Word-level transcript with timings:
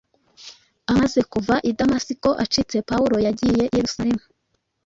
Amaze 0.91 1.19
kuva 1.31 1.55
i 1.69 1.71
Damasiko 1.77 2.29
acitse, 2.43 2.77
Pawulo 2.89 3.17
yagiye 3.25 3.63
i 3.65 3.73
Yerusalemu. 3.77 4.23